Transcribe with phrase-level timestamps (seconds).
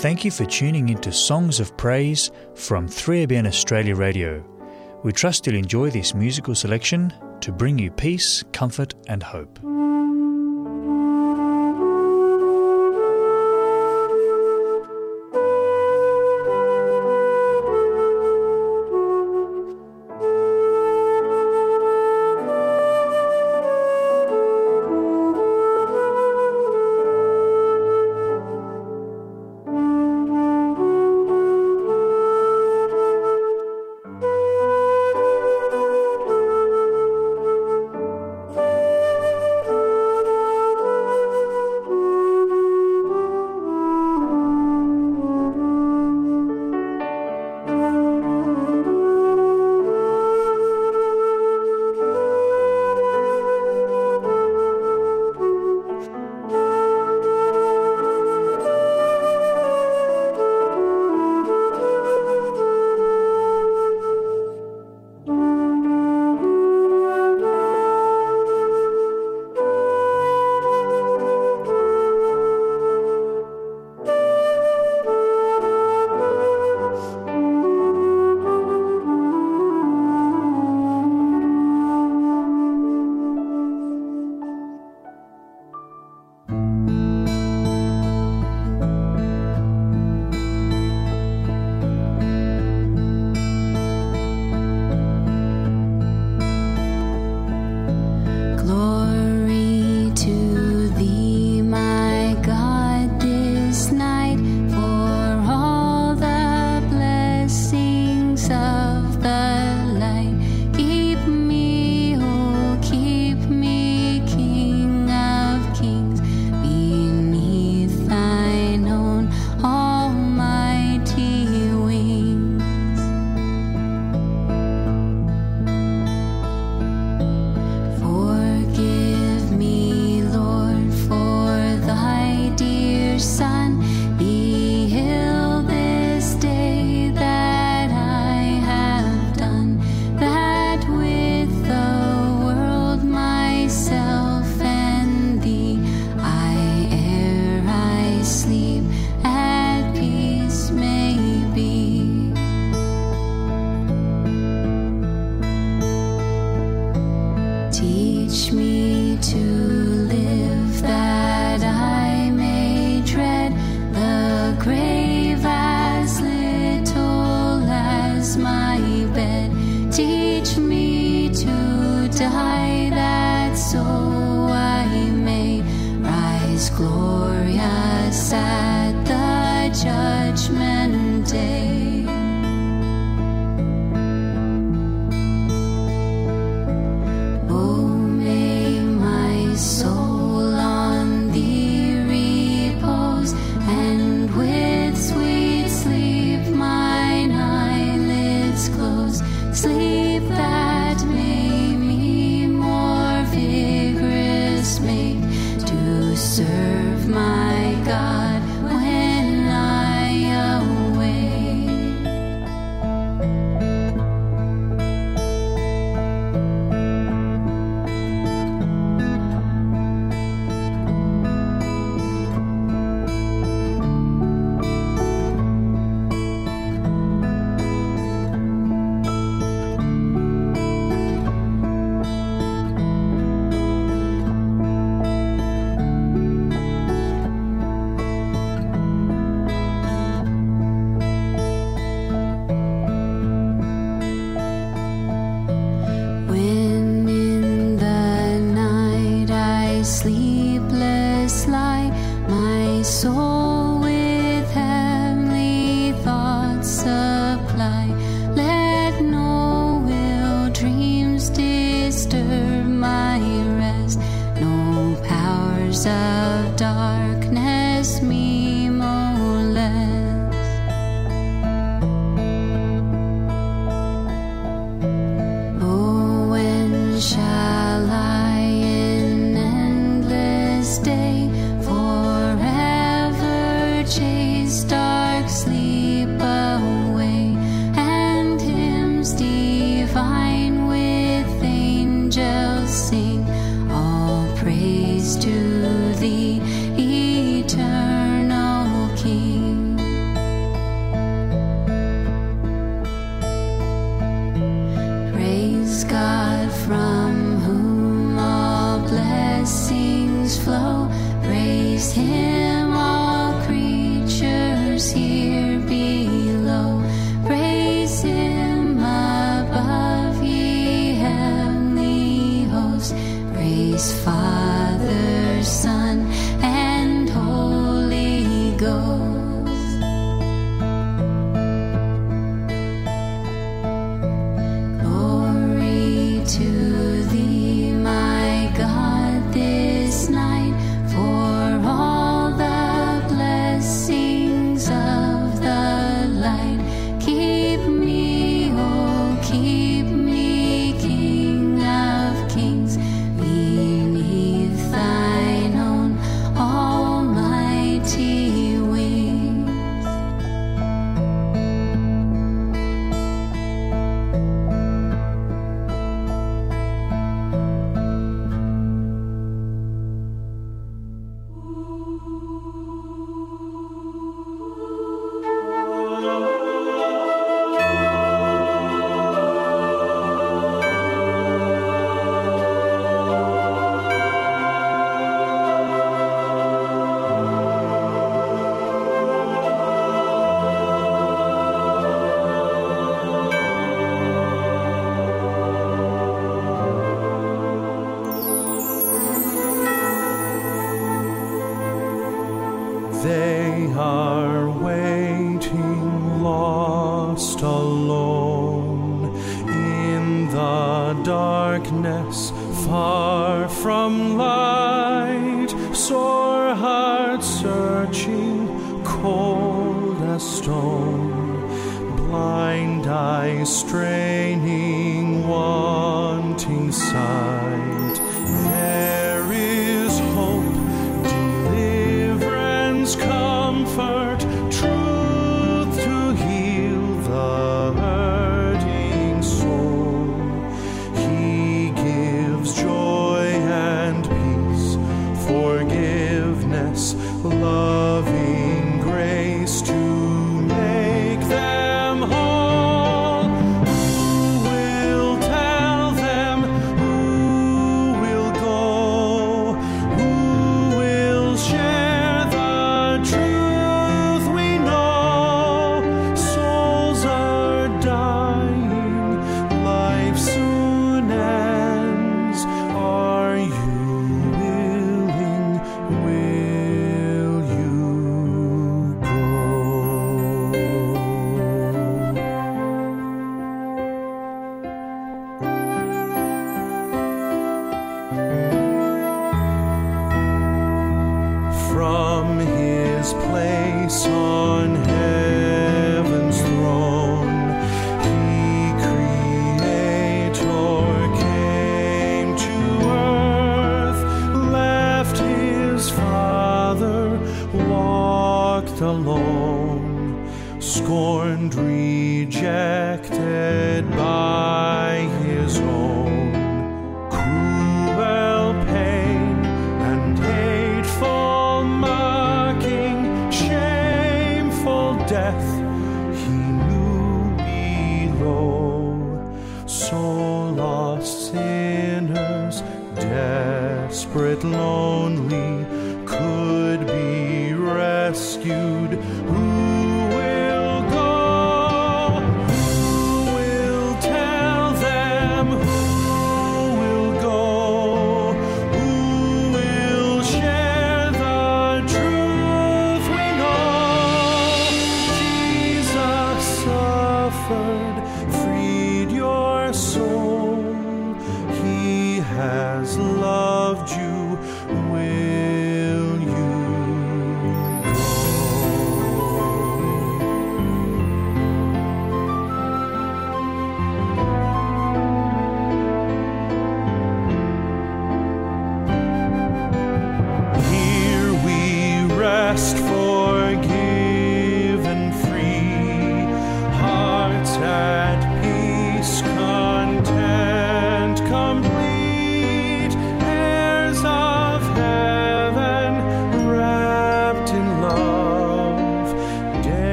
[0.00, 4.44] Thank you for tuning into Songs of Praise from 3ABN Australia Radio.
[5.02, 9.58] We trust you'll enjoy this musical selection to bring you peace, comfort, and hope.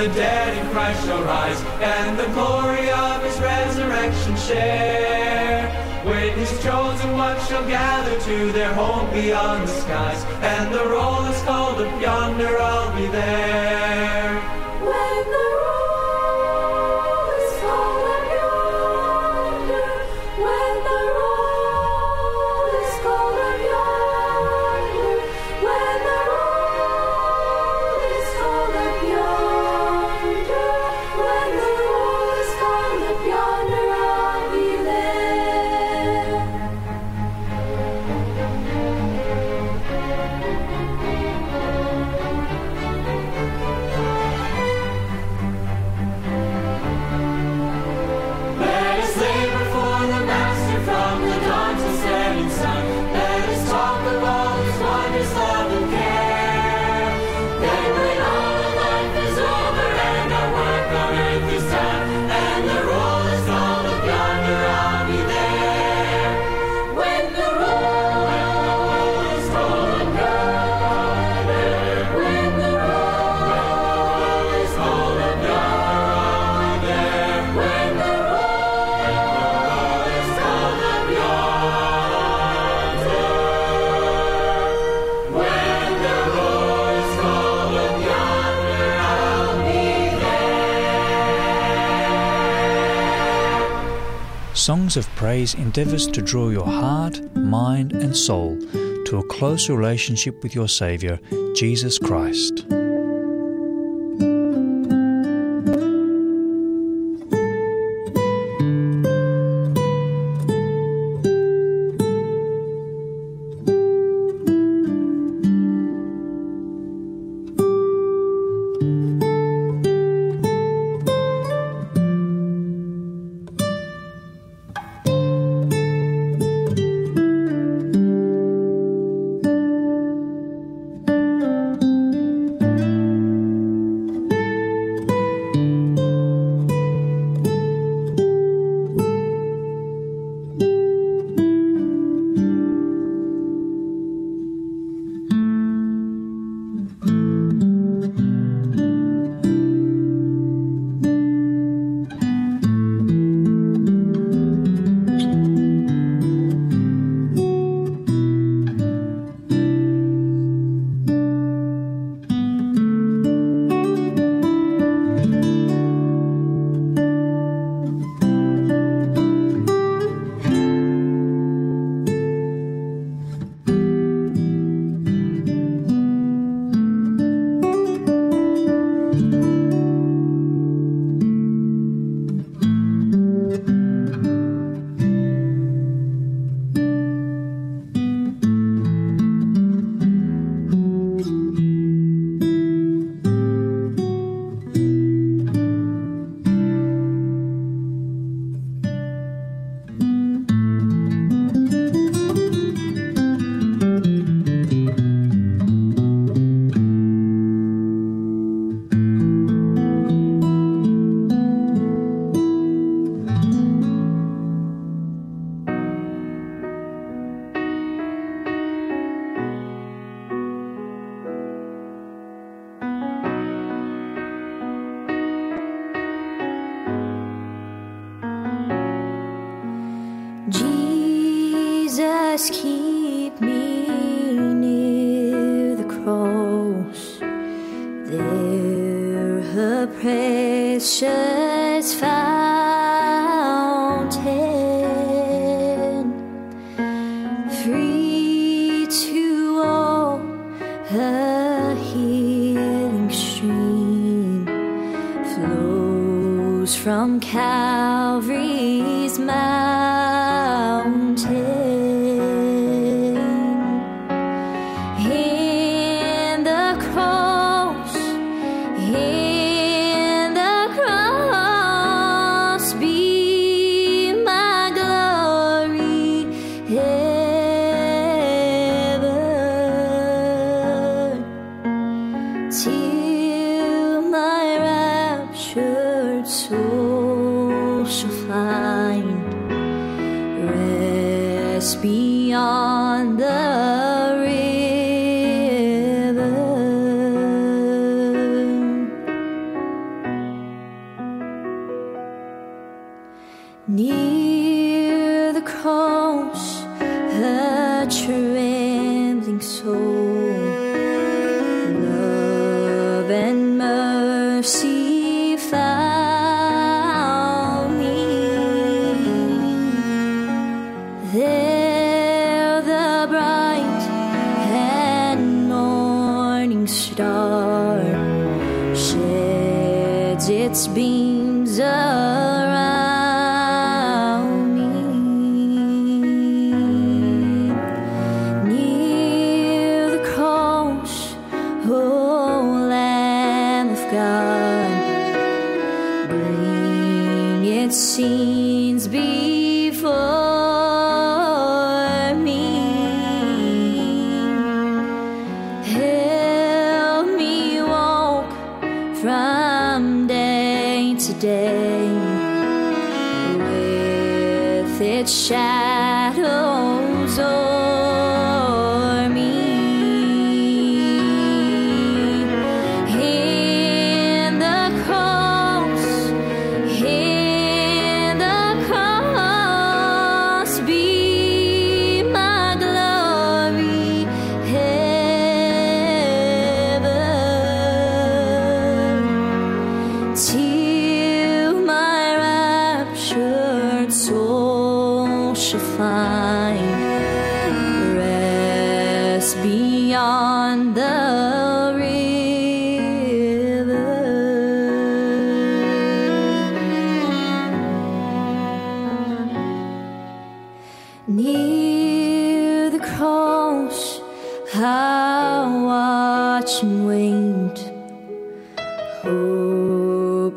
[0.00, 5.68] the dead in Christ shall rise, and the glory of his resurrection share.
[6.06, 11.26] When his chosen ones shall gather to their home beyond the skies, and the roll
[11.26, 14.39] is called up yonder, I'll be there.
[94.70, 98.56] Songs of Praise endeavours to draw your heart, mind, and soul
[99.04, 101.18] to a close relationship with your Saviour,
[101.56, 102.66] Jesus Christ.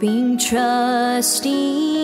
[0.03, 2.02] Hoping, trusting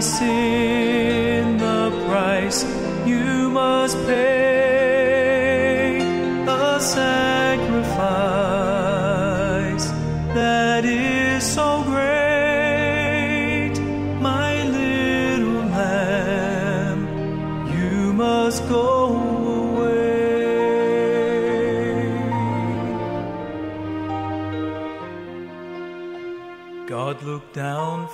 [0.00, 2.64] sin, the price
[3.06, 4.49] you must pay.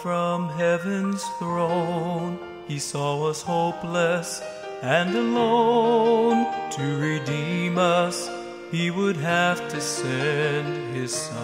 [0.03, 2.39] From heaven's throne.
[2.69, 4.43] He saw us hopeless
[4.83, 8.29] and alone to redeem us
[8.71, 11.37] he would have to send his son.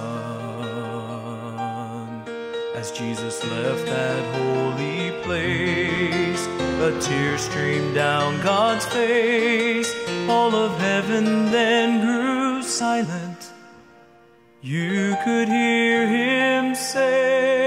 [2.75, 6.47] As Jesus left that holy place,
[6.83, 9.95] a tear streamed down God's face.
[10.29, 13.53] All of heaven then grew silent.
[14.61, 17.62] You could hear him say,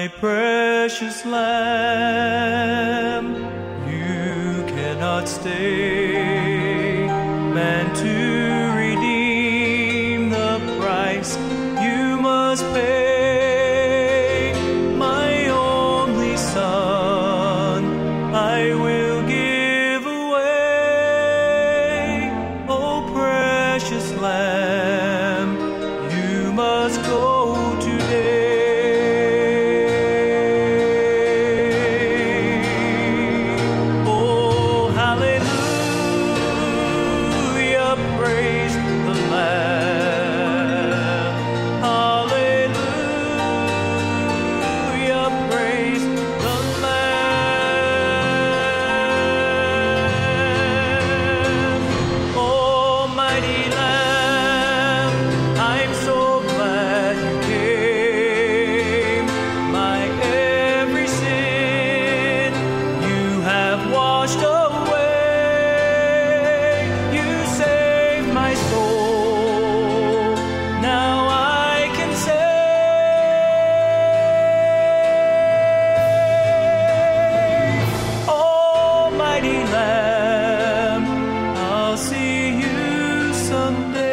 [0.00, 2.79] My precious lamb,
[83.70, 84.09] someday.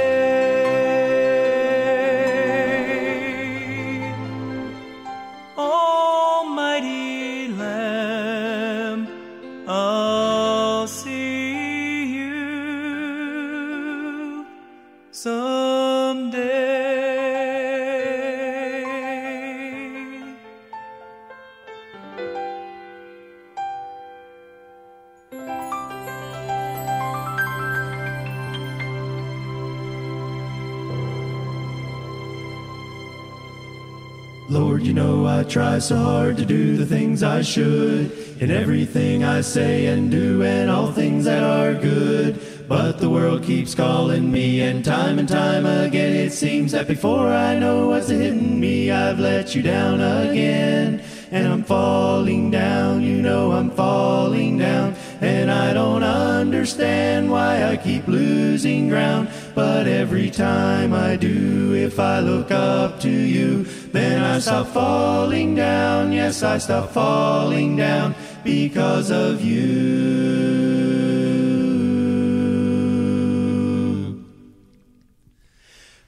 [35.38, 40.10] I try so hard to do the things I should, in everything I say and
[40.10, 42.42] do, and all things that are good.
[42.68, 47.28] But the world keeps calling me, and time and time again it seems that before
[47.28, 51.04] I know what's hitting me, I've let you down again.
[51.30, 57.78] And I'm falling down, you know I'm falling down, and I don't understand why I
[57.78, 59.30] keep losing ground.
[59.54, 65.56] But every time I do, if I look up to you, then I stop falling
[65.56, 66.12] down.
[66.12, 70.88] Yes, I stop falling down because of you.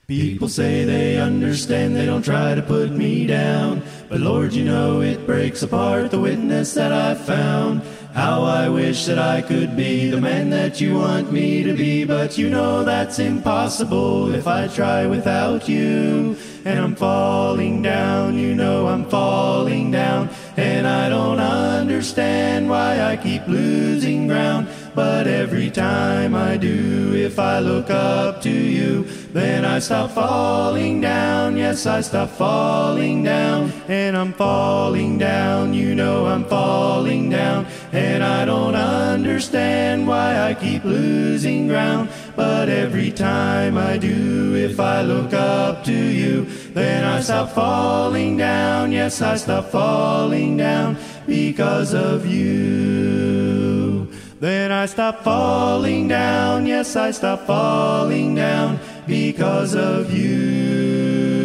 [0.07, 3.83] People say they understand, they don't try to put me down.
[4.09, 7.83] But Lord, you know it breaks apart the witness that I found.
[8.19, 12.03] How I wish that I could be the man that you want me to be,
[12.03, 16.36] but you know that's impossible if I try without you.
[16.65, 23.15] And I'm falling down, you know I'm falling down, and I don't understand why I
[23.15, 24.67] keep losing ground.
[24.93, 30.99] But every time I do, if I look up to you, then I stop falling
[30.99, 31.55] down.
[31.55, 33.71] Yes, I stop falling down.
[33.88, 37.65] And I'm falling down, you know I'm falling down.
[37.91, 42.10] And I don't understand why I keep losing ground.
[42.36, 48.38] But every time I do, if I look up to you, then I stop falling
[48.38, 48.91] down.
[48.91, 54.08] Yes, I stop falling down because of you.
[54.39, 56.65] Then I stop falling down.
[56.65, 61.38] Yes, I stop falling down because of you.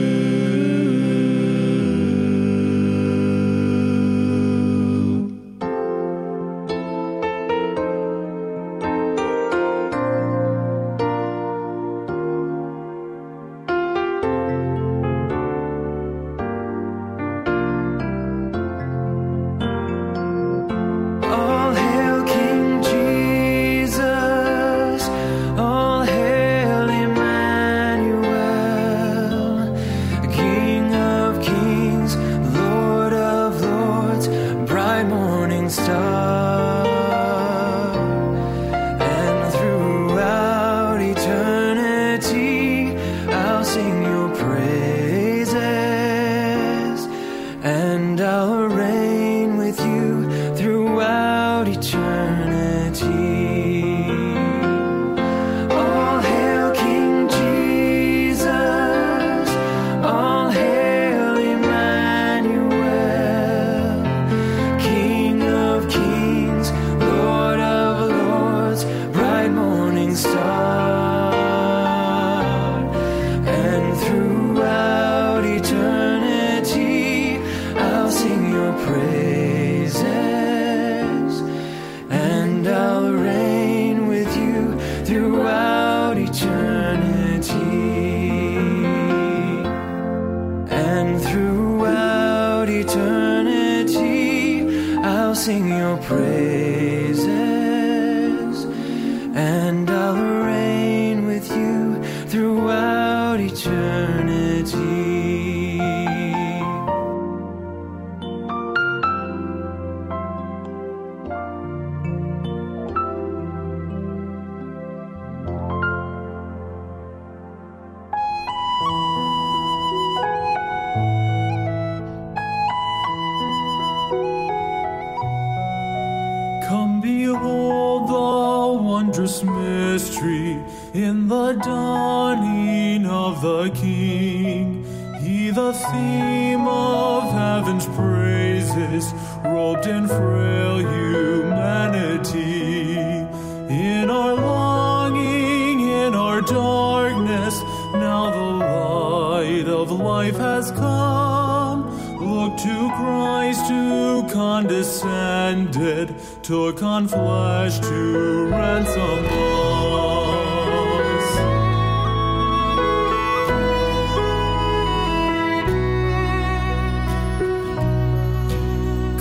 [150.35, 151.85] Life has come.
[152.19, 159.65] Look to Christ who condescended, took on flesh to ransom us.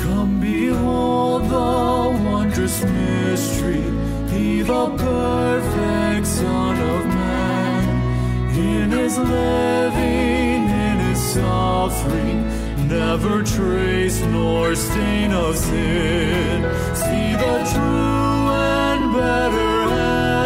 [0.04, 3.84] Come behold the wondrous mystery,
[4.30, 7.84] He the perfect Son of Man.
[8.56, 10.43] In His living,
[11.34, 12.46] suffering,
[12.88, 16.62] never trace nor stain of sin.
[17.02, 18.44] See the true
[18.92, 19.74] and better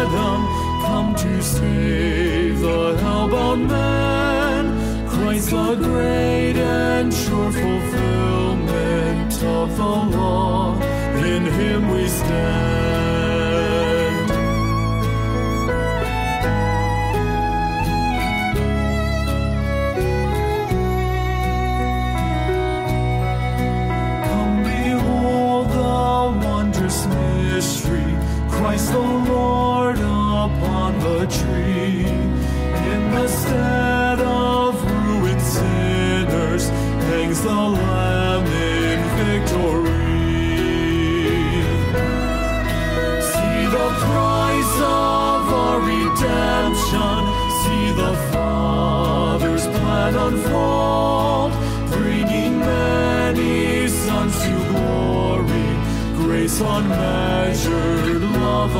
[0.00, 0.40] Adam
[0.86, 4.64] come to save the hellbound man.
[5.08, 10.80] Christ the great and sure fulfillment of the law,
[11.32, 12.97] in Him we stand.
[28.78, 32.06] Christ the Lord upon the tree.
[32.06, 36.68] In the stead of ruined sinners
[37.08, 39.98] hangs the Lamb in victory.
[43.30, 47.18] See the price of our redemption.
[47.60, 51.52] See the Father's plan unfold,
[51.90, 55.68] bringing many sons to glory,
[56.22, 58.17] grace unmeasured,
[58.48, 58.72] love.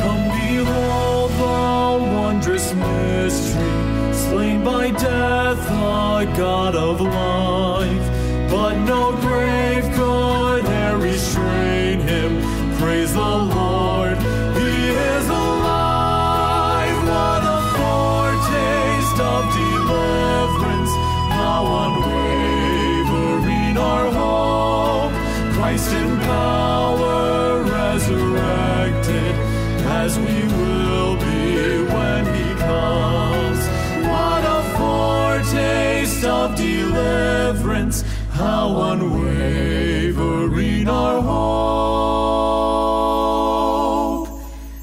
[0.00, 7.73] Come behold the wondrous mystery, slain by death, the God of life.
[25.64, 29.34] Christ in power resurrected,
[30.02, 33.60] as we will be when He comes.
[34.06, 41.48] What a foretaste of deliverance, how unwavering our hope.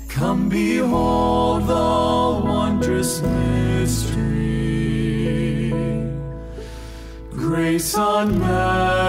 [0.10, 4.32] Come behold the wondrous mystery.
[7.30, 9.01] Grace untold.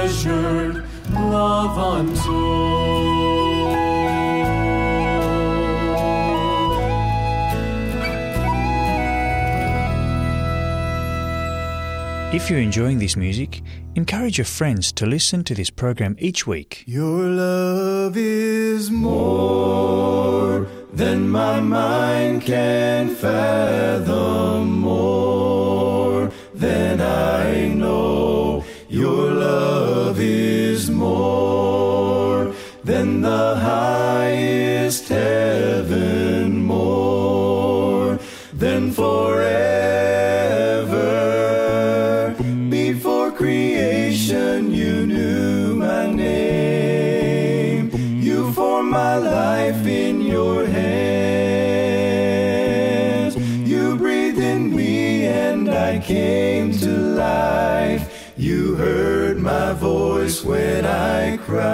[12.32, 13.62] If you're enjoying this music,
[13.94, 16.82] encourage your friends to listen to this program each week.
[16.86, 28.64] Your love is more than my mind can fathom, more than I know.
[28.88, 30.61] Your love is
[31.02, 38.18] more than the highest heaven, more
[38.64, 39.42] than forever.
[42.70, 47.84] Before creation, you knew my name.
[48.26, 51.72] You formed my life in your hands.
[53.72, 56.51] You breathed in me, and I came
[59.72, 61.70] my voice when I cried.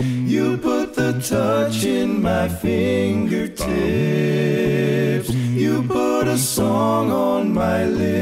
[0.00, 3.68] You put the touch in my fingertips.
[5.30, 8.14] You put a song on my lips.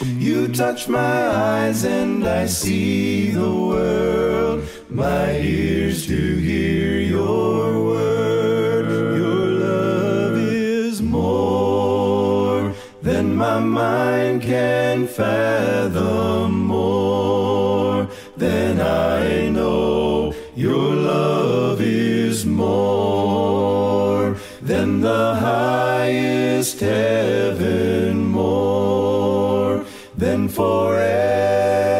[0.00, 4.62] You touch my eyes and I see the world.
[4.88, 8.43] My ears to hear your word.
[13.36, 20.34] My mind can fathom, more than I know.
[20.54, 29.84] Your love is more than the highest heaven, more
[30.16, 31.93] than forever.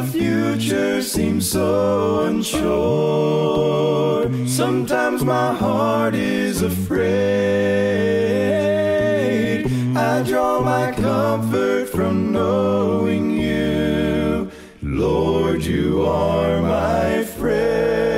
[0.00, 2.70] The future seems so unsure.
[4.46, 7.00] Sometimes my heart is afraid.
[9.96, 14.50] I draw my comfort from knowing you.
[14.82, 18.09] Lord, you are my friend.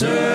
[0.00, 0.29] Turn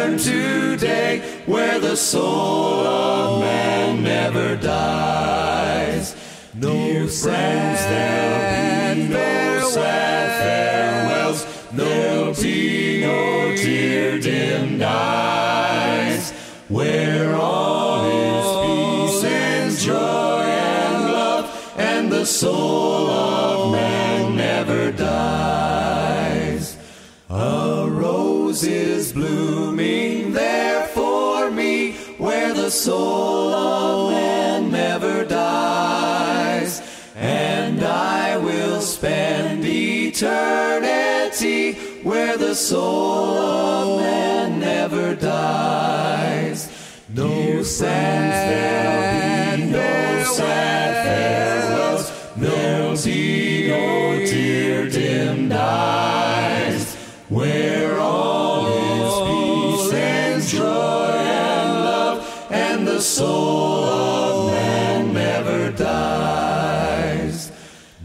[62.95, 67.51] the soul of man never dies.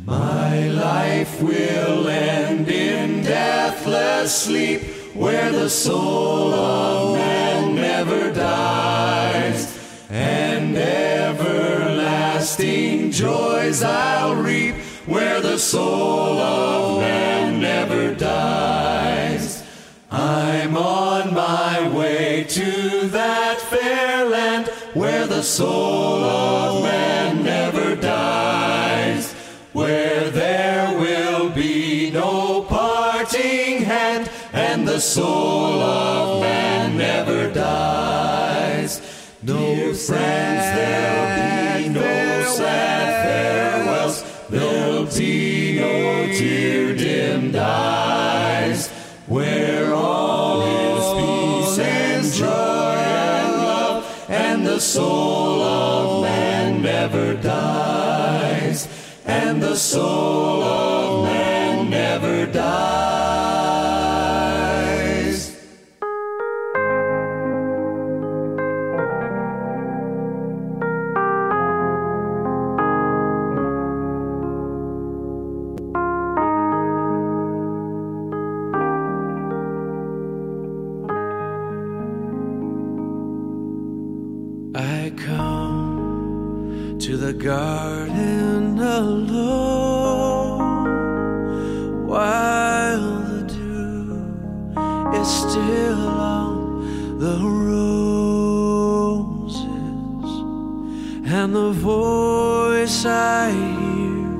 [0.05, 4.82] My life will end in deathless sleep,
[5.14, 9.78] where the soul of man never dies,
[10.11, 11.93] and everlasting
[13.12, 14.74] joys I'll reap,
[15.07, 19.62] where the soul of man never dies.
[20.11, 23.49] I'm on my way to that
[25.41, 29.32] the soul of man never dies,
[29.72, 39.01] where there will be no parting hand, and the soul of man never dies.
[39.43, 48.91] No friends there'll be, no sad farewells, there'll be no tear dimmed eyes,
[49.26, 49.89] where
[54.81, 58.89] the soul of man never dies,
[59.26, 63.20] and the soul of man never dies.
[87.51, 89.26] Garden alone
[92.07, 94.07] while the dew
[95.20, 96.05] is still
[96.38, 96.55] on
[97.18, 97.38] the
[97.70, 98.70] roses,
[101.38, 104.30] and the voice I hear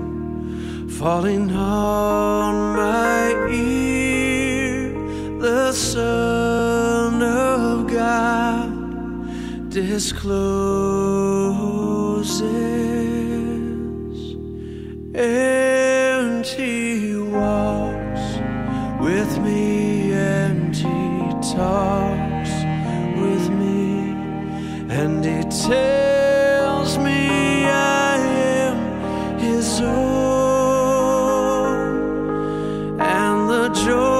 [1.01, 4.95] falling on my ear,
[5.41, 8.71] the Son of God
[9.69, 11.11] discloses,
[15.21, 18.39] and he walks
[19.01, 22.53] with me, and he talks
[23.21, 24.15] with me,
[24.89, 29.91] and he tells me I am his own,
[33.01, 34.20] and the joy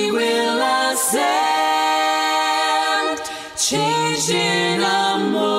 [0.00, 1.18] we will ascend,
[3.56, 5.57] changed in a moment,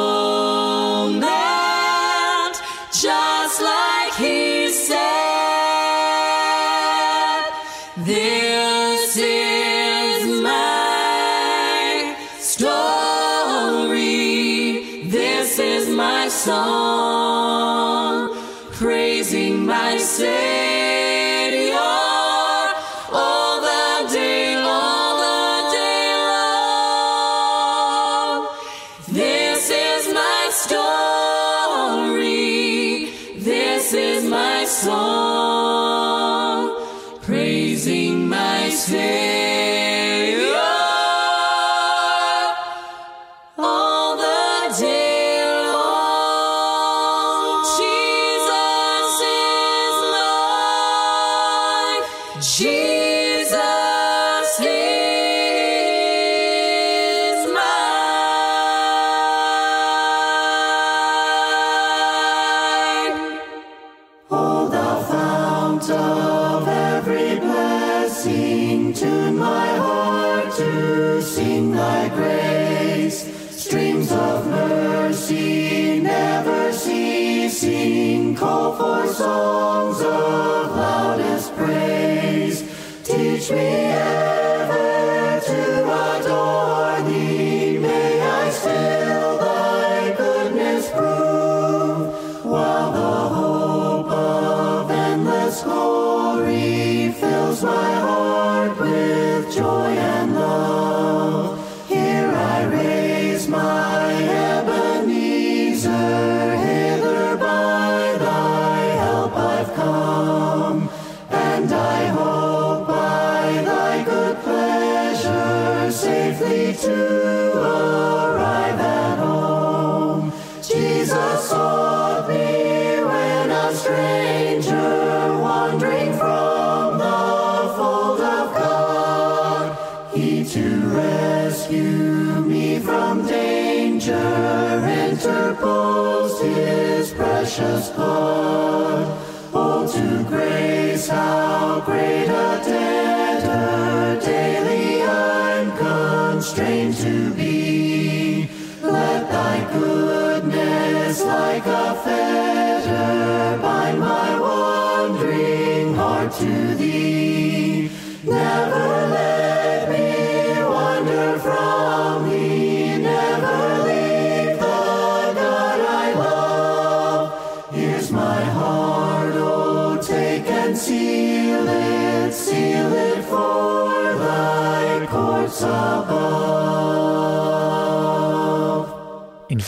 [137.80, 137.92] is.
[137.96, 148.50] Oh, to grace, how great a debtor daily I'm constrained to be.
[148.82, 156.69] Let thy goodness, like a fetter, bind my wandering heart to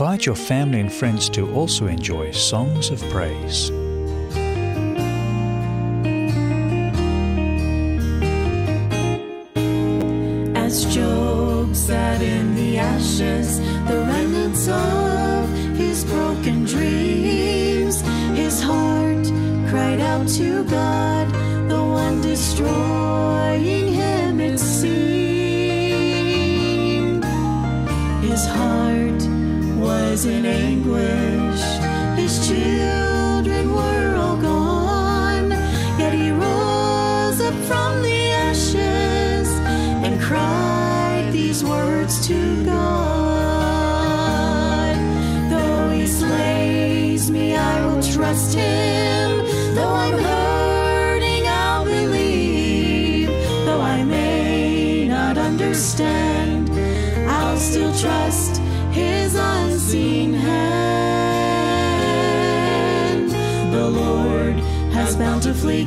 [0.02, 3.70] Invite your family and friends to also enjoy Songs of Praise.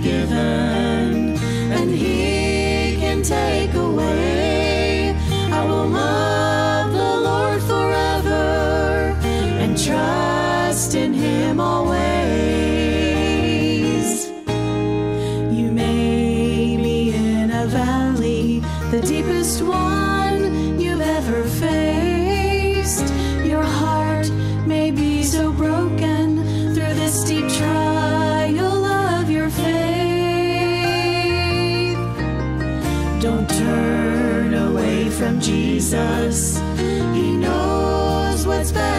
[0.04, 1.38] given,
[1.72, 3.63] and He can take.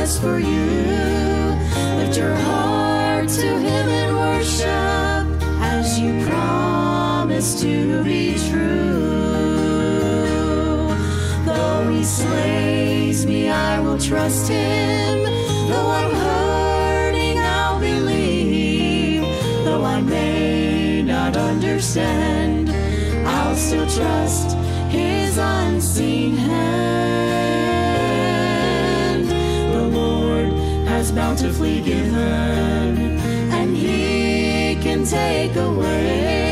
[0.05, 1.57] just for you.
[1.97, 5.25] Lift your heart to Him in worship
[5.73, 8.99] as you promise to be true.
[11.47, 15.23] Though He slays me, I will trust Him.
[15.69, 19.23] Though I'm hurting, I'll believe.
[19.65, 22.69] Though I may not understand,
[23.25, 24.55] I'll still trust
[24.89, 27.04] His unseen hand.
[31.05, 33.19] Has bountifully given,
[33.51, 36.44] and he can take away.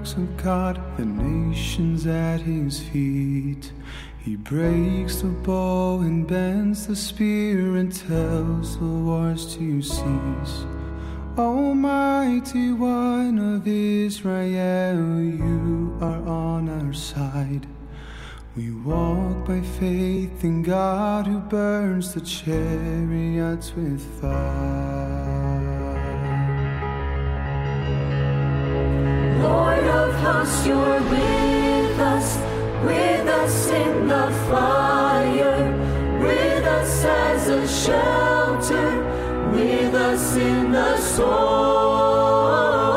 [0.00, 3.70] Works of God, the nations at his feet.
[4.18, 10.64] He breaks the bow and bends the spear and tells the wars to cease.
[11.36, 17.66] Almighty One of Israel, you are on our side.
[18.56, 25.49] We walk by faith in God who burns the chariots with fire.
[29.42, 32.36] Lord of hosts, you're with us,
[32.84, 35.62] with us in the fire,
[36.20, 38.88] with us as a shelter,
[39.52, 42.89] with us in the storm.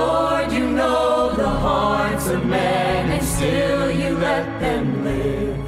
[0.00, 5.58] Lord, you know the hearts of men, and still you let them live.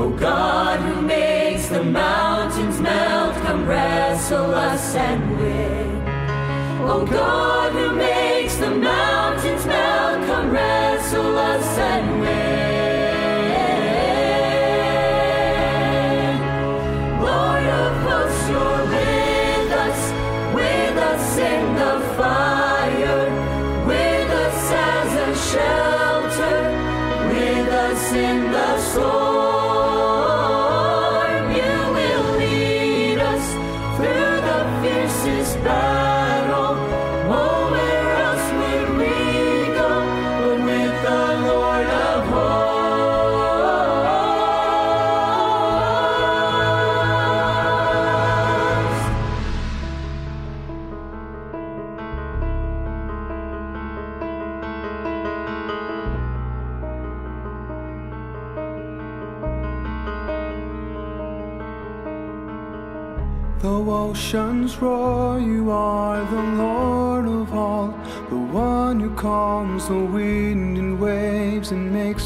[0.00, 5.90] O God, who makes the mountains melt, come wrestle us and win.
[6.94, 12.51] O God, who makes the mountains melt, come wrestle us and win.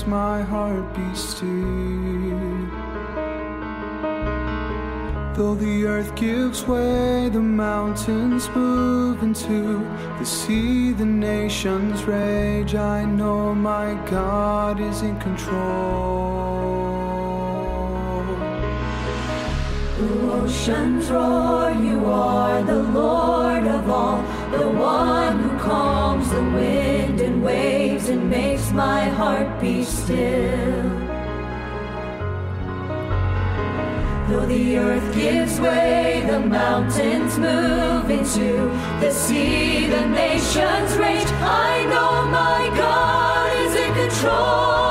[0.06, 1.46] My heart be still.
[5.34, 9.86] Though the earth gives way, the mountains move into
[10.18, 12.74] the sea, the nations rage.
[12.74, 16.26] I know my God is in control.
[19.98, 26.95] The oceans roar, you are the Lord of all, the one who calms the wind
[27.46, 30.82] waves and makes my heart be still.
[34.28, 38.48] Though the earth gives way, the mountains move into
[39.00, 41.30] the sea, the nations rage.
[41.68, 44.85] I know my God is in control.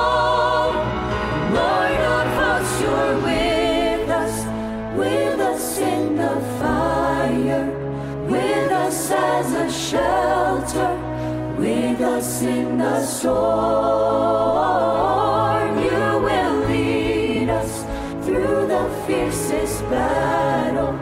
[12.41, 13.35] In the storm.
[15.79, 17.83] You will lead us
[18.25, 20.99] through the fiercest battle.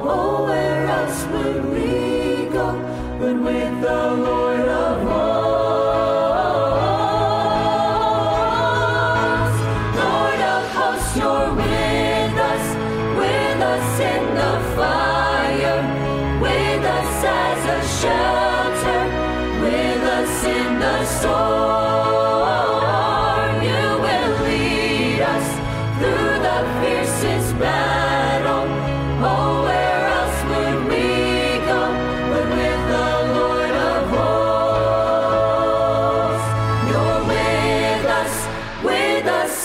[0.00, 2.72] Oh, where else would we go
[3.18, 4.43] but with the Lord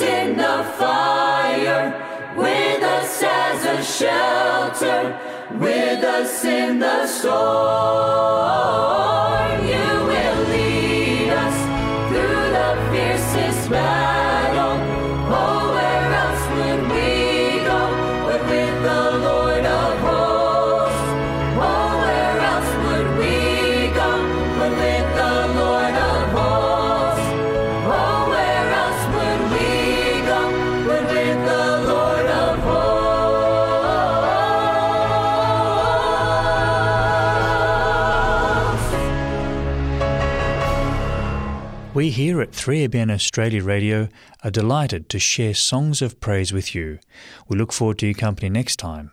[0.02, 1.94] in the fire,
[2.38, 5.18] with us as a shelter,
[5.60, 9.19] with us in the storm.
[42.10, 44.10] We here at 3ABN Australia Radio
[44.44, 46.98] are delighted to share songs of praise with you.
[47.48, 49.12] We look forward to your company next time.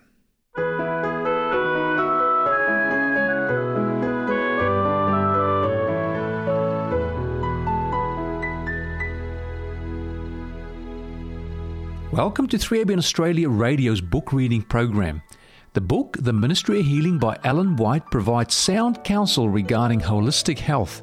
[12.12, 15.20] Welcome to 3ABN Australia Radio's book reading program.
[15.74, 21.02] The book, The Ministry of Healing by Ellen White, provides sound counsel regarding holistic health.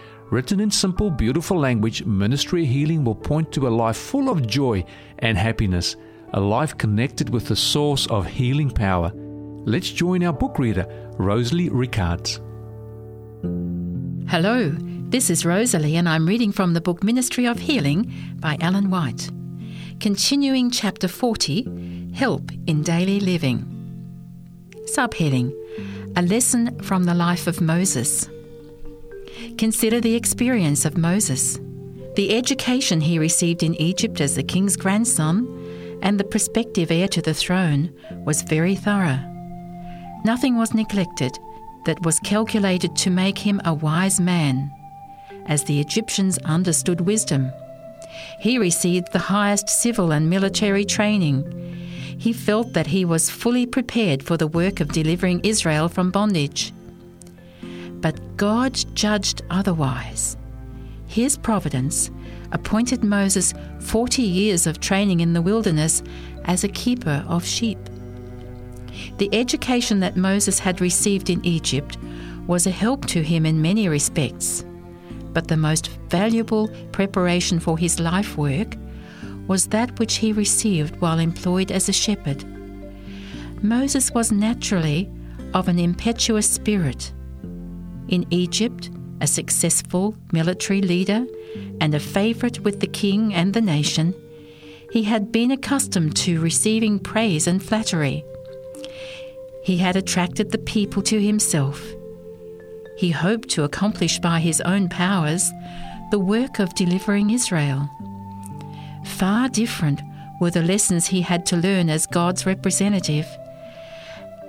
[0.31, 4.85] Written in simple, beautiful language, Ministry Healing will point to a life full of joy
[5.19, 5.97] and happiness,
[6.31, 9.11] a life connected with the source of healing power.
[9.13, 12.39] Let's join our book reader, Rosalie Ricards.
[14.29, 14.73] Hello,
[15.09, 18.09] this is Rosalie, and I'm reading from the book Ministry of Healing
[18.39, 19.29] by Ellen White.
[19.99, 23.65] Continuing chapter 40 Help in Daily Living.
[24.85, 25.51] Subheading
[26.15, 28.29] A Lesson from the Life of Moses.
[29.57, 31.59] Consider the experience of Moses,
[32.15, 35.47] the education he received in Egypt as the king's grandson,
[36.01, 37.93] and the prospective heir to the throne
[38.25, 39.19] was very thorough.
[40.25, 41.37] Nothing was neglected
[41.85, 44.71] that was calculated to make him a wise man,
[45.45, 47.51] as the Egyptians understood wisdom.
[48.39, 51.45] He received the highest civil and military training.
[52.17, 56.73] He felt that he was fully prepared for the work of delivering Israel from bondage.
[58.01, 60.37] But God judged otherwise.
[61.07, 62.09] His providence
[62.51, 66.03] appointed Moses 40 years of training in the wilderness
[66.45, 67.79] as a keeper of sheep.
[69.17, 71.97] The education that Moses had received in Egypt
[72.47, 74.65] was a help to him in many respects,
[75.33, 78.75] but the most valuable preparation for his life work
[79.47, 82.43] was that which he received while employed as a shepherd.
[83.63, 85.09] Moses was naturally
[85.53, 87.11] of an impetuous spirit
[88.11, 88.91] in Egypt,
[89.21, 91.25] a successful military leader
[91.79, 94.13] and a favorite with the king and the nation,
[94.91, 98.23] he had been accustomed to receiving praise and flattery.
[99.63, 101.81] He had attracted the people to himself.
[102.97, 105.49] He hoped to accomplish by his own powers
[106.11, 107.89] the work of delivering Israel.
[109.05, 110.01] Far different
[110.41, 113.27] were the lessons he had to learn as God's representative.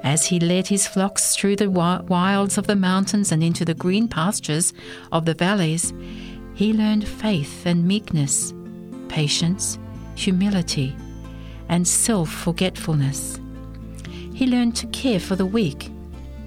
[0.02, 4.08] As he led his flocks through the wilds of the mountains and into the green
[4.08, 4.72] pastures
[5.12, 5.92] of the valleys,
[6.54, 8.52] he learned faith and meekness,
[9.08, 9.78] patience,
[10.16, 10.96] humility,
[11.68, 13.38] and self forgetfulness.
[14.34, 15.90] He learned to care for the weak,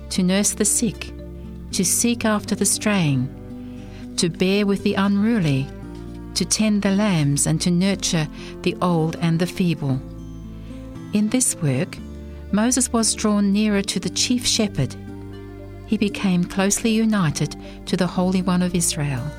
[0.09, 1.13] to nurse the sick,
[1.71, 3.29] to seek after the straying,
[4.17, 5.65] to bear with the unruly,
[6.33, 8.27] to tend the lambs, and to nurture
[8.63, 10.01] the old and the feeble.
[11.13, 11.97] In this work,
[12.55, 14.95] Moses was drawn nearer to the chief shepherd.
[15.87, 17.53] He became closely united
[17.85, 19.29] to the Holy One of Israel.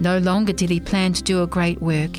[0.00, 2.14] No longer did he plan to do a great work.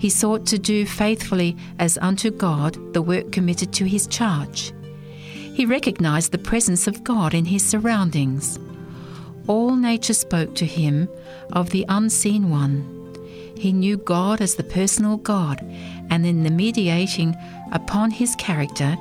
[0.00, 4.72] He sought to do faithfully as unto God the work committed to his charge.
[5.54, 8.58] He recognized the presence of God in his surroundings.
[9.46, 11.08] All nature spoke to him
[11.52, 13.14] of the unseen one.
[13.56, 15.60] He knew God as the personal God,
[16.10, 17.36] and in the mediating
[17.70, 18.98] upon his character,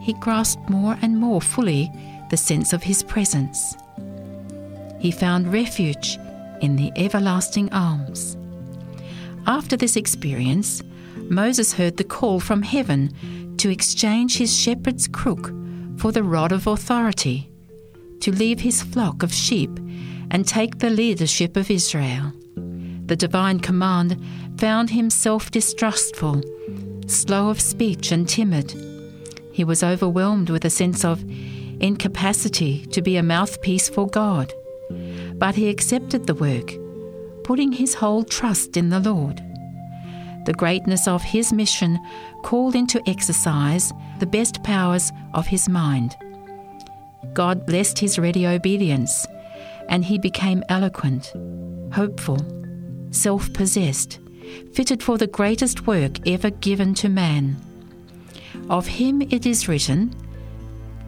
[0.00, 1.90] he grasped more and more fully
[2.30, 3.76] the sense of his presence.
[4.98, 6.18] He found refuge
[6.60, 8.36] in the everlasting arms.
[9.46, 10.82] After this experience,
[11.28, 15.52] Moses heard the call from heaven to exchange his shepherd's crook
[15.96, 17.50] for the rod of authority,
[18.20, 19.70] to leave his flock of sheep
[20.30, 22.32] and take the leadership of Israel.
[23.06, 24.22] The divine command
[24.56, 26.42] found him self distrustful,
[27.06, 28.89] slow of speech, and timid.
[29.60, 31.22] He was overwhelmed with a sense of
[31.80, 34.54] incapacity to be a mouthpiece for God.
[35.34, 36.72] But he accepted the work,
[37.44, 39.36] putting his whole trust in the Lord.
[40.46, 42.00] The greatness of his mission
[42.42, 46.16] called into exercise the best powers of his mind.
[47.34, 49.26] God blessed his ready obedience,
[49.90, 51.34] and he became eloquent,
[51.92, 52.38] hopeful,
[53.10, 54.20] self possessed,
[54.72, 57.58] fitted for the greatest work ever given to man.
[58.70, 60.14] Of him it is written,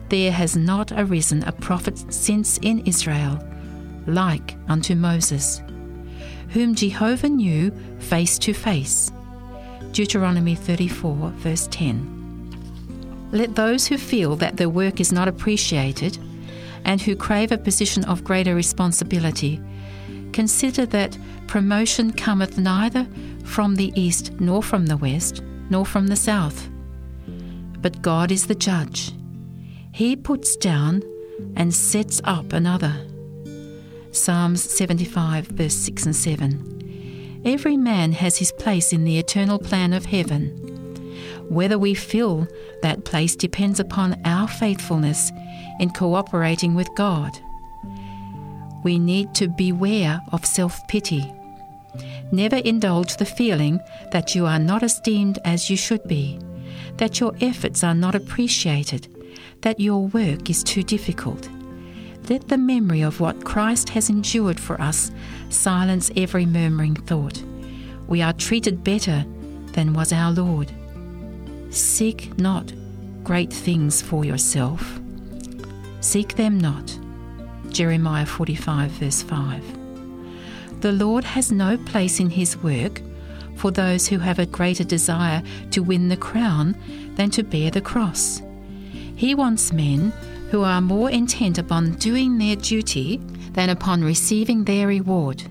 [0.09, 3.39] There has not arisen a prophet since in Israel,
[4.05, 5.61] like unto Moses,
[6.49, 9.13] whom Jehovah knew face to face,
[9.93, 13.29] Deuteronomy 34, verse 10.
[13.31, 16.17] Let those who feel that their work is not appreciated
[16.83, 19.61] and who crave a position of greater responsibility
[20.33, 23.07] consider that promotion cometh neither
[23.45, 26.72] from the east nor from the west nor from the south.
[27.83, 29.11] But God is the judge.
[29.91, 31.03] He puts down
[31.57, 32.95] and sets up another.
[34.13, 37.41] Psalms 75, verse 6 and 7.
[37.45, 40.47] Every man has his place in the eternal plan of heaven.
[41.49, 42.47] Whether we fill
[42.83, 45.33] that place depends upon our faithfulness
[45.81, 47.37] in cooperating with God.
[48.85, 51.33] We need to beware of self pity.
[52.31, 53.81] Never indulge the feeling
[54.11, 56.39] that you are not esteemed as you should be,
[56.97, 59.07] that your efforts are not appreciated,
[59.61, 61.49] that your work is too difficult.
[62.29, 65.11] Let the memory of what Christ has endured for us
[65.49, 67.43] silence every murmuring thought.
[68.07, 69.25] We are treated better
[69.73, 70.71] than was our Lord.
[71.69, 72.71] Seek not
[73.23, 74.99] great things for yourself.
[76.01, 76.97] Seek them not.
[77.69, 80.81] Jeremiah 45, verse 5.
[80.81, 83.01] The Lord has no place in his work
[83.55, 85.41] for those who have a greater desire
[85.71, 86.75] to win the crown
[87.15, 88.41] than to bear the cross.
[89.15, 90.11] He wants men
[90.51, 93.17] who are more intent upon doing their duty
[93.53, 95.43] than upon receiving their reward,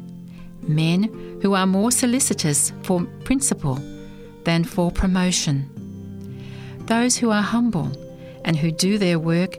[0.63, 1.05] men
[1.43, 3.81] who are more solicitous for principle
[4.45, 5.69] than for promotion,
[6.87, 7.91] those who are humble
[8.45, 9.59] and who do their work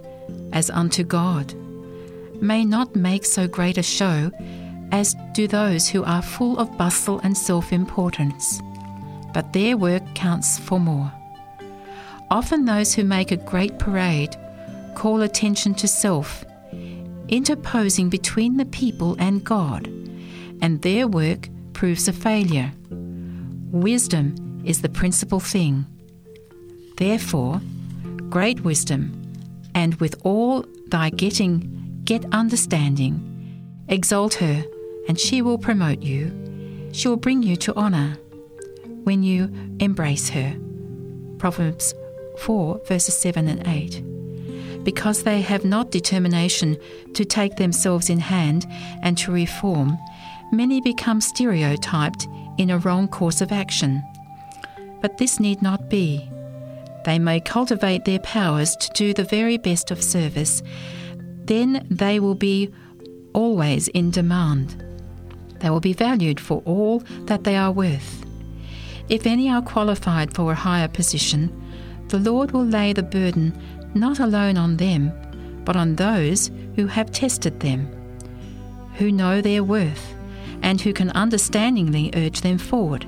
[0.52, 1.54] as unto God
[2.41, 4.32] may not make so great a show
[4.94, 8.62] as do those who are full of bustle and self importance,
[9.34, 11.12] but their work counts for more.
[12.30, 14.38] Often those who make a great parade
[14.94, 16.46] call attention to self,
[17.28, 19.88] interposing between the people and God,
[20.62, 22.72] and their work proves a failure.
[23.72, 25.88] Wisdom is the principal thing.
[26.98, 27.60] Therefore,
[28.30, 29.02] great wisdom,
[29.74, 33.32] and with all thy getting, get understanding.
[33.89, 34.64] Exalt her,
[35.08, 36.32] and she will promote you.
[36.91, 38.18] She will bring you to honour
[39.04, 40.56] when you embrace her.
[41.38, 41.93] Proverbs
[42.39, 44.04] 4, verses 7 and 8
[44.84, 46.78] because they have not determination
[47.14, 48.66] to take themselves in hand
[49.01, 49.97] and to reform,
[50.51, 52.28] many become stereotyped
[52.58, 54.04] in a wrong course of action.
[55.01, 56.30] But this need not be.
[57.06, 60.62] They may cultivate their powers to do the very best of service,
[61.45, 62.72] then they will be
[63.34, 64.82] always in demand.
[65.64, 68.26] They will be valued for all that they are worth.
[69.07, 71.49] If any are qualified for a higher position,
[72.09, 73.57] the Lord will lay the burden
[73.93, 75.14] not alone on them,
[75.64, 77.88] but on those who have tested them,
[78.95, 80.14] who know their worth,
[80.61, 83.07] and who can understandingly urge them forward.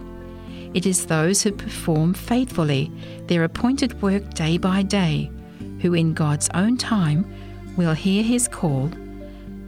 [0.73, 2.89] It is those who perform faithfully
[3.27, 5.29] their appointed work day by day,
[5.81, 7.25] who in God's own time
[7.75, 8.89] will hear his call,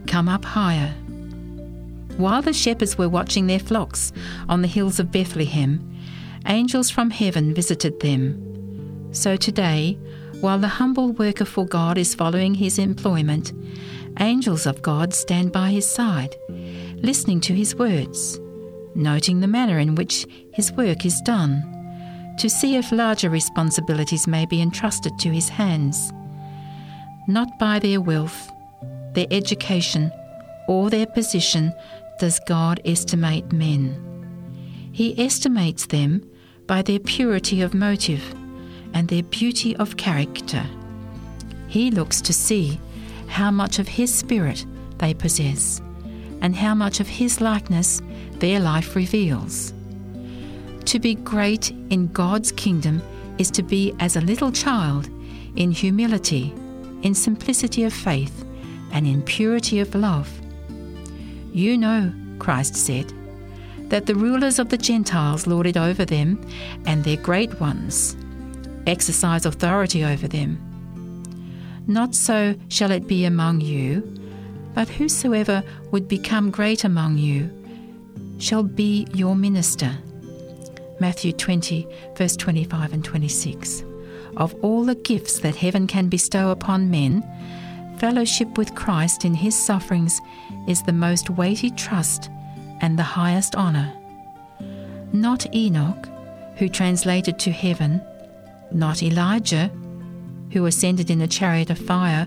[0.06, 0.94] Come up higher.
[2.18, 4.12] While the shepherds were watching their flocks
[4.48, 5.96] on the hills of Bethlehem,
[6.46, 9.08] angels from heaven visited them.
[9.12, 9.96] So today,
[10.40, 13.52] while the humble worker for God is following his employment,
[14.18, 16.34] angels of God stand by his side,
[16.96, 18.40] listening to his words,
[18.96, 21.62] noting the manner in which his work is done,
[22.40, 26.12] to see if larger responsibilities may be entrusted to his hands.
[27.28, 28.50] Not by their wealth,
[29.14, 30.10] their education,
[30.68, 31.72] or their position
[32.18, 34.04] does God estimate men.
[34.92, 36.28] He estimates them
[36.66, 38.34] by their purity of motive
[38.92, 40.64] and their beauty of character.
[41.68, 42.80] He looks to see
[43.28, 44.66] how much of His Spirit
[44.98, 45.80] they possess
[46.40, 48.00] and how much of His likeness
[48.34, 49.72] their life reveals.
[50.86, 53.02] To be great in God's kingdom
[53.38, 55.08] is to be as a little child
[55.56, 56.54] in humility,
[57.02, 58.44] in simplicity of faith,
[58.92, 60.30] and in purity of love.
[61.52, 63.12] You know, Christ said,
[63.88, 66.40] that the rulers of the Gentiles lord it over them,
[66.86, 68.16] and their great ones
[68.86, 70.58] exercise authority over them.
[71.86, 74.02] Not so shall it be among you,
[74.74, 77.50] but whosoever would become great among you
[78.38, 79.96] shall be your minister.
[81.00, 81.86] Matthew 20,
[82.16, 83.84] verse 25 and 26.
[84.36, 87.24] Of all the gifts that heaven can bestow upon men,
[87.98, 90.20] fellowship with Christ in his sufferings
[90.68, 92.30] is the most weighty trust
[92.80, 93.92] and the highest honour.
[95.12, 96.08] Not Enoch,
[96.56, 98.02] who translated to heaven,
[98.70, 99.70] not Elijah,
[100.52, 102.26] who ascended in a chariot of fire,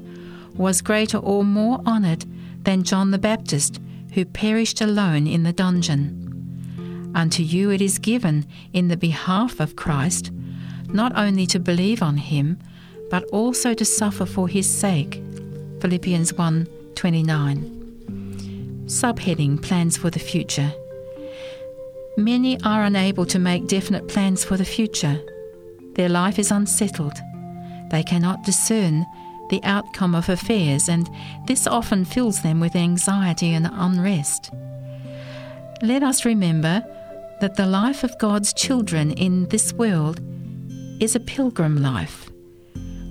[0.55, 2.25] was greater or more honoured
[2.63, 3.79] than John the Baptist,
[4.13, 7.11] who perished alone in the dungeon.
[7.13, 10.31] Unto you it is given in the behalf of Christ,
[10.87, 12.59] not only to believe on him,
[13.09, 15.21] but also to suffer for his sake.
[15.79, 17.80] Philippians 1 29.
[18.91, 20.73] Subheading Plans for the Future.
[22.17, 25.17] Many are unable to make definite plans for the future.
[25.95, 27.17] Their life is unsettled.
[27.89, 29.05] They cannot discern
[29.49, 31.09] the outcome of affairs, and
[31.47, 34.51] this often fills them with anxiety and unrest.
[35.81, 36.83] Let us remember
[37.39, 40.19] that the life of God's children in this world
[40.99, 42.29] is a pilgrim life.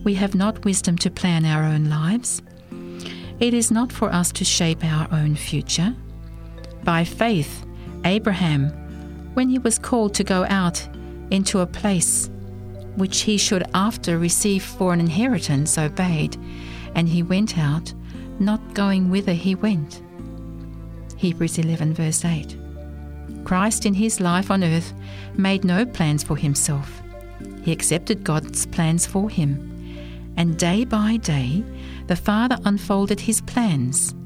[0.04, 2.42] We have not wisdom to plan our own lives.
[3.40, 5.94] It is not for us to shape our own future.
[6.84, 7.64] By faith,
[8.04, 8.68] Abraham,
[9.32, 10.86] when he was called to go out
[11.30, 12.28] into a place
[12.96, 16.36] which he should after receive for an inheritance, obeyed,
[16.94, 17.94] and he went out,
[18.38, 20.02] not going whither he went.
[21.16, 22.56] Hebrews 11, verse 8.
[23.44, 24.92] Christ in his life on earth
[25.34, 27.00] made no plans for himself.
[27.62, 29.66] He accepted God's plans for him.
[30.36, 31.64] And day by day,
[32.10, 34.16] the Father unfolded his plans.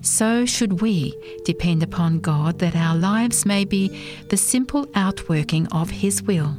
[0.00, 1.14] So should we
[1.44, 6.56] depend upon God that our lives may be the simple outworking of his will.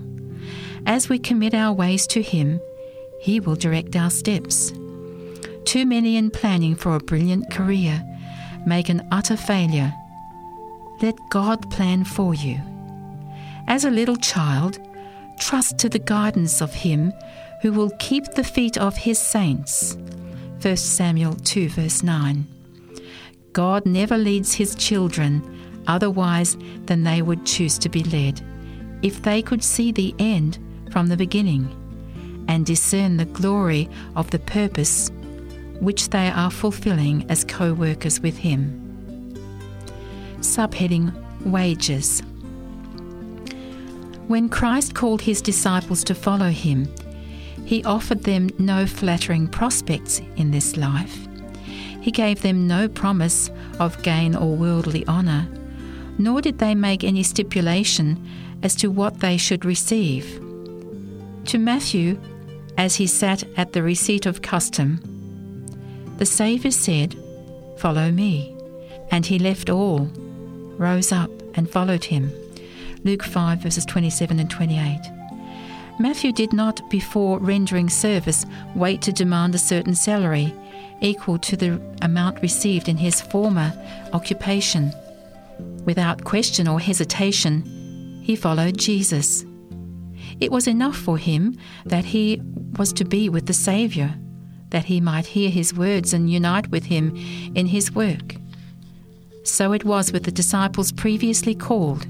[0.86, 2.62] As we commit our ways to him,
[3.20, 4.72] he will direct our steps.
[5.66, 8.00] Too many in planning for a brilliant career
[8.68, 9.92] make an utter failure.
[11.02, 12.62] Let God plan for you.
[13.66, 14.78] As a little child,
[15.40, 17.14] trust to the guidance of him
[17.64, 19.98] who will keep the feet of his saints.
[20.62, 22.46] 1 Samuel 2, verse 9.
[23.52, 25.42] God never leads his children
[25.88, 26.56] otherwise
[26.86, 28.42] than they would choose to be led,
[29.02, 30.60] if they could see the end
[30.92, 31.66] from the beginning
[32.48, 35.10] and discern the glory of the purpose
[35.80, 38.78] which they are fulfilling as co workers with him.
[40.42, 41.12] Subheading
[41.44, 42.22] Wages.
[44.28, 46.88] When Christ called his disciples to follow him,
[47.72, 51.26] he offered them no flattering prospects in this life.
[52.02, 53.50] He gave them no promise
[53.80, 55.48] of gain or worldly honour,
[56.18, 58.28] nor did they make any stipulation
[58.62, 60.26] as to what they should receive.
[61.46, 62.20] To Matthew,
[62.78, 65.00] as he sat at the receipt of custom,
[66.18, 67.16] the Saviour said,
[67.78, 68.54] Follow me.
[69.12, 70.12] And he left all,
[70.78, 72.34] rose up, and followed him.
[73.06, 75.21] Luke 5, verses 27 and 28.
[76.00, 78.46] Matthew did not, before rendering service,
[78.76, 80.54] wait to demand a certain salary
[81.02, 83.74] equal to the amount received in his former
[84.14, 84.94] occupation.
[85.86, 89.46] Without question or hesitation, he followed Jesus.
[90.40, 92.42] It was enough for him that he
[92.78, 94.14] was to be with the Saviour,
[94.70, 97.16] that he might hear his words and unite with him
[97.56, 98.36] in his work.
[99.44, 102.06] So it was with the disciples previously called.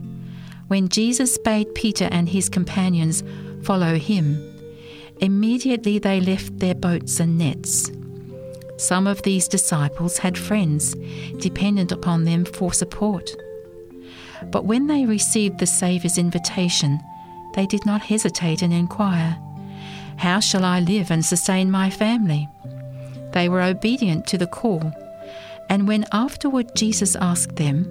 [0.68, 3.24] When Jesus bade Peter and his companions
[3.64, 4.38] follow him,
[5.20, 7.92] immediately they left their boats and nets.
[8.78, 10.96] Some of these disciples had friends
[11.40, 13.30] dependent upon them for support.
[14.52, 17.00] But when they received the Saviour's invitation,
[17.54, 19.38] they did not hesitate and inquire,
[20.18, 22.50] How shall I live and sustain my family?
[23.34, 24.92] They were obedient to the call.
[25.70, 27.86] And when afterward Jesus asked them,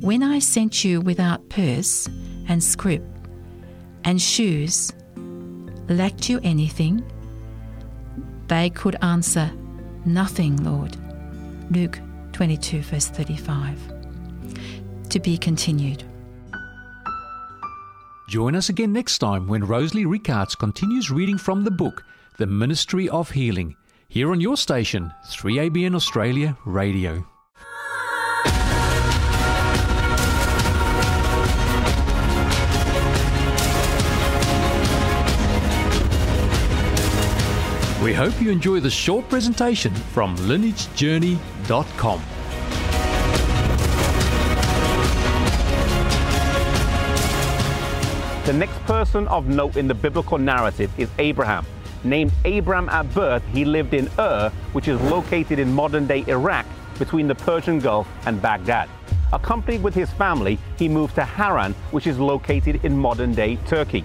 [0.00, 2.08] When I sent you without purse
[2.48, 3.02] and scrip
[4.04, 4.92] and shoes,
[5.88, 7.02] lacked you anything?
[8.48, 9.50] They could answer,
[10.04, 10.96] Nothing, Lord.
[11.70, 12.00] Luke
[12.32, 13.78] 22, verse 35.
[15.10, 16.04] To be continued.
[18.28, 22.02] Join us again next time when Rosalie Ricards continues reading from the book,
[22.38, 23.76] The Ministry of Healing,
[24.08, 27.31] here on your station, 3ABN Australia Radio.
[38.02, 42.22] We hope you enjoy this short presentation from lineagejourney.com.
[48.44, 51.64] The next person of note in the biblical narrative is Abraham.
[52.02, 56.66] Named Abram at birth, he lived in Ur, which is located in modern day Iraq
[56.98, 58.88] between the Persian Gulf and Baghdad.
[59.32, 64.04] Accompanied with his family, he moved to Haran, which is located in modern day Turkey.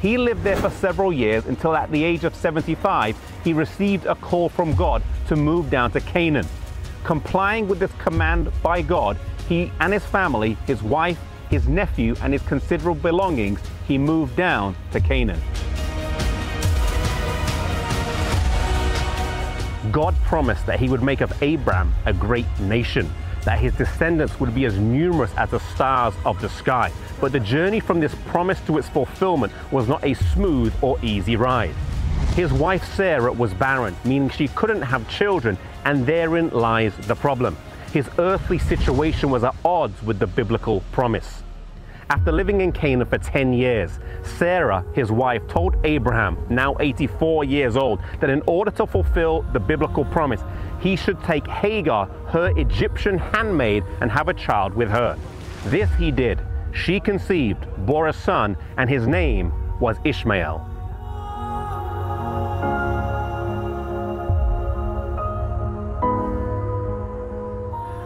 [0.00, 4.14] He lived there for several years until at the age of 75, he received a
[4.14, 6.46] call from God to move down to Canaan.
[7.04, 9.16] Complying with this command by God,
[9.48, 11.18] he and his family, his wife,
[11.48, 15.40] his nephew, and his considerable belongings, he moved down to Canaan.
[19.92, 23.10] God promised that he would make of Abram a great nation.
[23.46, 26.90] that his descendants would be as numerous as the stars of the sky.
[27.20, 31.36] But the journey from this promise to its fulfillment was not a smooth or easy
[31.36, 31.74] ride.
[32.34, 37.56] His wife Sarah was barren, meaning she couldn't have children, and therein lies the problem.
[37.92, 41.42] His earthly situation was at odds with the biblical promise.
[42.08, 47.76] After living in Canaan for 10 years, Sarah, his wife, told Abraham, now 84 years
[47.76, 50.42] old, that in order to fulfill the biblical promise,
[50.78, 55.18] he should take Hagar, her Egyptian handmaid, and have a child with her.
[55.64, 56.40] This he did.
[56.76, 60.64] She conceived, bore a son, and his name was Ishmael.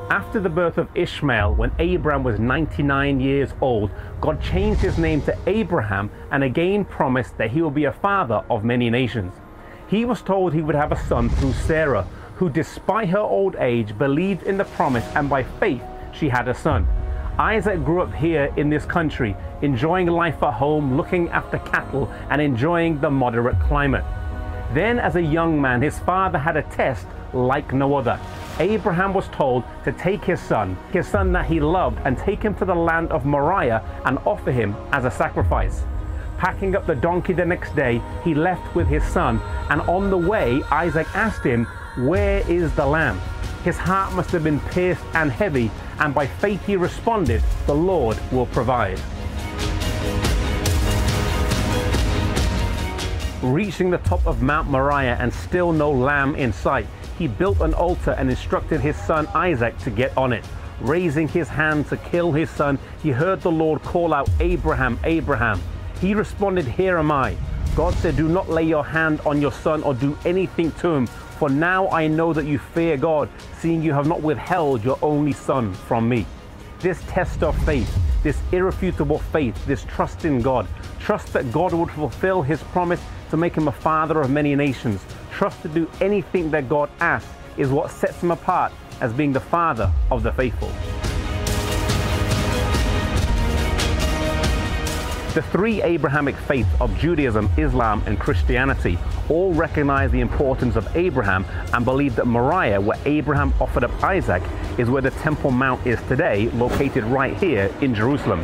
[0.09, 3.91] After the birth of Ishmael, when Abraham was 99 years old,
[4.21, 8.45] God changed his name to Abraham and again promised that he would be a father
[8.49, 9.33] of many nations.
[9.89, 12.07] He was told he would have a son through Sarah,
[12.37, 15.83] who, despite her old age, believed in the promise and by faith
[16.13, 16.87] she had a son.
[17.39, 22.41] Isaac grew up here in this country, enjoying life at home, looking after cattle, and
[22.41, 24.05] enjoying the moderate climate.
[24.73, 28.21] Then, as a young man, his father had a test like no other.
[28.59, 32.55] Abraham was told to take his son, his son that he loved, and take him
[32.57, 35.83] to the land of Moriah and offer him as a sacrifice.
[36.37, 39.41] Packing up the donkey the next day, he left with his son,
[39.71, 41.67] and on the way, Isaac asked him,
[41.99, 43.21] Where is the lamb?
[43.65, 45.71] His heart must have been pierced and heavy,
[46.01, 49.01] and by faith he responded, The Lord will provide.
[53.43, 56.87] Reaching the top of Mount Moriah and still no lamb in sight,
[57.19, 60.45] he built an altar and instructed his son Isaac to get on it.
[60.81, 65.61] Raising his hand to kill his son, he heard the Lord call out, Abraham, Abraham.
[66.01, 67.37] He responded, Here am I.
[67.77, 71.07] God said, Do not lay your hand on your son or do anything to him,
[71.41, 73.31] for now I know that you fear God,
[73.61, 76.27] seeing you have not withheld your only son from me.
[76.81, 77.91] This test of faith,
[78.23, 80.69] this irrefutable faith, this trust in God,
[80.99, 83.01] trust that God would fulfill his promise
[83.31, 85.03] to make him a father of many nations,
[85.33, 89.41] trust to do anything that God asks is what sets him apart as being the
[89.41, 90.71] father of the faithful.
[95.33, 98.99] The three Abrahamic faiths of Judaism, Islam, and Christianity
[99.29, 104.43] all recognize the importance of Abraham and believe that Moriah, where Abraham offered up Isaac,
[104.77, 108.43] is where the Temple Mount is today, located right here in Jerusalem.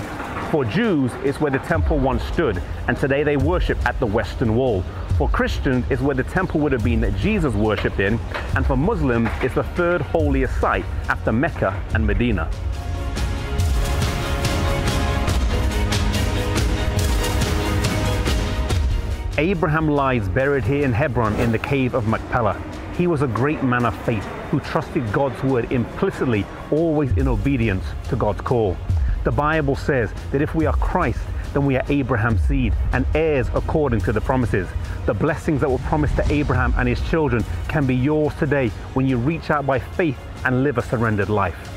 [0.52, 4.54] For Jews, it's where the temple once stood, and today they worship at the Western
[4.54, 4.84] Wall.
[5.18, 8.20] For Christians, it's where the temple would have been that Jesus worshipped in,
[8.54, 12.48] and for Muslims, it's the third holiest site after Mecca and Medina.
[19.38, 22.58] Abraham lies buried here in Hebron in the cave of Machpelah.
[22.96, 27.84] He was a great man of faith who trusted God's word implicitly, always in obedience
[28.08, 28.78] to God's call.
[29.24, 31.20] The Bible says that if we are Christ,
[31.52, 34.68] then we are Abraham's seed and heirs according to the promises.
[35.04, 39.06] The blessings that were promised to Abraham and his children can be yours today when
[39.06, 41.75] you reach out by faith and live a surrendered life.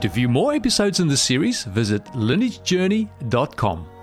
[0.00, 3.97] To view more episodes in this series, visit lineagejourney.com.